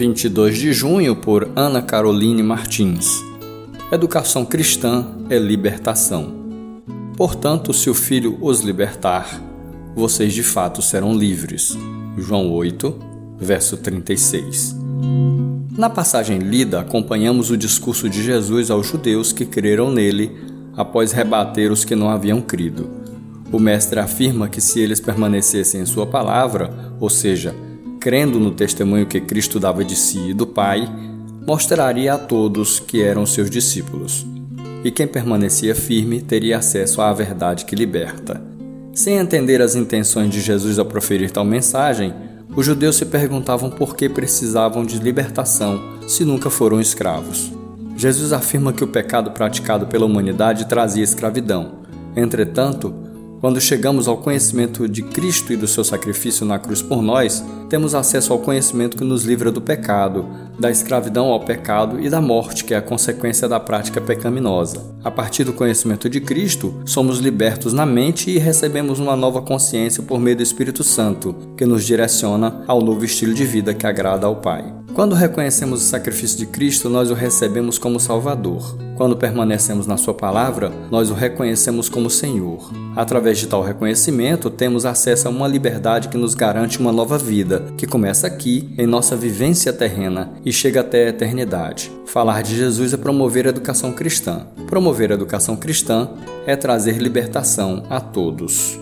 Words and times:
22 0.00 0.56
de 0.56 0.72
junho, 0.72 1.14
por 1.14 1.50
Ana 1.54 1.82
Caroline 1.82 2.42
Martins. 2.42 3.22
Educação 3.92 4.46
cristã 4.46 5.06
é 5.28 5.38
libertação. 5.38 6.32
Portanto, 7.18 7.74
se 7.74 7.90
o 7.90 7.92
Filho 7.92 8.38
os 8.40 8.62
libertar, 8.62 9.28
vocês 9.94 10.32
de 10.32 10.42
fato 10.42 10.80
serão 10.80 11.12
livres. 11.12 11.76
João 12.16 12.50
8, 12.50 12.96
verso 13.38 13.76
36. 13.76 14.74
Na 15.76 15.90
passagem 15.90 16.38
lida, 16.38 16.80
acompanhamos 16.80 17.50
o 17.50 17.56
discurso 17.56 18.08
de 18.08 18.22
Jesus 18.22 18.70
aos 18.70 18.86
judeus 18.86 19.34
que 19.34 19.44
creram 19.44 19.90
nele 19.90 20.34
após 20.78 21.12
rebater 21.12 21.70
os 21.70 21.84
que 21.84 21.94
não 21.94 22.08
haviam 22.08 22.40
crido. 22.40 22.88
O 23.52 23.58
Mestre 23.58 24.00
afirma 24.00 24.48
que 24.48 24.62
se 24.62 24.80
eles 24.80 24.98
permanecessem 24.98 25.82
em 25.82 25.84
Sua 25.84 26.06
palavra, 26.06 26.94
ou 26.98 27.10
seja, 27.10 27.54
crendo 28.00 28.40
no 28.40 28.50
testemunho 28.50 29.06
que 29.06 29.20
Cristo 29.20 29.60
dava 29.60 29.84
de 29.84 29.94
si 29.94 30.30
e 30.30 30.34
do 30.34 30.46
Pai, 30.46 30.88
mostraria 31.46 32.14
a 32.14 32.18
todos 32.18 32.80
que 32.80 33.02
eram 33.02 33.26
seus 33.26 33.50
discípulos. 33.50 34.26
E 34.82 34.90
quem 34.90 35.06
permanecia 35.06 35.74
firme 35.74 36.22
teria 36.22 36.56
acesso 36.56 37.02
à 37.02 37.12
verdade 37.12 37.66
que 37.66 37.76
liberta. 37.76 38.42
Sem 38.94 39.16
entender 39.16 39.60
as 39.60 39.74
intenções 39.74 40.30
de 40.30 40.40
Jesus 40.40 40.78
ao 40.78 40.86
proferir 40.86 41.30
tal 41.30 41.44
mensagem, 41.44 42.14
os 42.56 42.64
judeus 42.64 42.96
se 42.96 43.04
perguntavam 43.04 43.70
por 43.70 43.94
que 43.94 44.08
precisavam 44.08 44.84
de 44.84 44.98
libertação 44.98 45.80
se 46.08 46.24
nunca 46.24 46.48
foram 46.48 46.80
escravos. 46.80 47.52
Jesus 47.96 48.32
afirma 48.32 48.72
que 48.72 48.82
o 48.82 48.88
pecado 48.88 49.30
praticado 49.32 49.86
pela 49.86 50.06
humanidade 50.06 50.66
trazia 50.66 51.04
escravidão. 51.04 51.80
Entretanto, 52.16 52.94
quando 53.40 53.60
chegamos 53.60 54.06
ao 54.06 54.18
conhecimento 54.18 54.86
de 54.86 55.02
Cristo 55.02 55.52
e 55.52 55.56
do 55.56 55.66
seu 55.66 55.82
sacrifício 55.82 56.44
na 56.44 56.58
cruz 56.58 56.82
por 56.82 57.00
nós, 57.00 57.42
temos 57.70 57.94
acesso 57.94 58.34
ao 58.34 58.38
conhecimento 58.38 58.98
que 58.98 59.04
nos 59.04 59.24
livra 59.24 59.50
do 59.50 59.62
pecado, 59.62 60.28
da 60.58 60.70
escravidão 60.70 61.28
ao 61.28 61.40
pecado 61.40 61.98
e 61.98 62.10
da 62.10 62.20
morte, 62.20 62.64
que 62.64 62.74
é 62.74 62.76
a 62.76 62.82
consequência 62.82 63.48
da 63.48 63.58
prática 63.58 63.98
pecaminosa. 63.98 64.94
A 65.02 65.10
partir 65.10 65.44
do 65.44 65.54
conhecimento 65.54 66.06
de 66.10 66.20
Cristo, 66.20 66.82
somos 66.84 67.18
libertos 67.18 67.72
na 67.72 67.86
mente 67.86 68.30
e 68.30 68.38
recebemos 68.38 68.98
uma 68.98 69.16
nova 69.16 69.40
consciência 69.40 70.02
por 70.02 70.20
meio 70.20 70.36
do 70.36 70.42
Espírito 70.42 70.84
Santo, 70.84 71.34
que 71.56 71.64
nos 71.64 71.86
direciona 71.86 72.62
ao 72.66 72.82
novo 72.82 73.06
estilo 73.06 73.32
de 73.32 73.46
vida 73.46 73.72
que 73.72 73.86
agrada 73.86 74.26
ao 74.26 74.36
Pai. 74.36 74.64
Quando 74.92 75.14
reconhecemos 75.14 75.82
o 75.82 75.86
sacrifício 75.86 76.36
de 76.36 76.44
Cristo, 76.44 76.90
nós 76.90 77.10
o 77.10 77.14
recebemos 77.14 77.78
como 77.78 77.98
Salvador. 77.98 78.89
Quando 79.00 79.16
permanecemos 79.16 79.86
na 79.86 79.96
Sua 79.96 80.12
palavra, 80.12 80.70
nós 80.90 81.10
o 81.10 81.14
reconhecemos 81.14 81.88
como 81.88 82.10
Senhor. 82.10 82.70
Através 82.94 83.38
de 83.38 83.46
tal 83.46 83.62
reconhecimento, 83.62 84.50
temos 84.50 84.84
acesso 84.84 85.26
a 85.26 85.30
uma 85.30 85.48
liberdade 85.48 86.08
que 86.08 86.18
nos 86.18 86.34
garante 86.34 86.78
uma 86.78 86.92
nova 86.92 87.16
vida, 87.16 87.64
que 87.78 87.86
começa 87.86 88.26
aqui, 88.26 88.68
em 88.76 88.86
nossa 88.86 89.16
vivência 89.16 89.72
terrena, 89.72 90.34
e 90.44 90.52
chega 90.52 90.82
até 90.82 91.06
a 91.06 91.08
eternidade. 91.08 91.90
Falar 92.04 92.42
de 92.42 92.54
Jesus 92.54 92.92
é 92.92 92.98
promover 92.98 93.46
a 93.46 93.48
educação 93.48 93.90
cristã. 93.90 94.46
Promover 94.66 95.12
a 95.12 95.14
educação 95.14 95.56
cristã 95.56 96.10
é 96.46 96.54
trazer 96.54 96.98
libertação 96.98 97.84
a 97.88 98.00
todos. 98.00 98.78